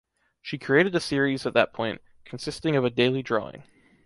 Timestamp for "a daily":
2.83-3.21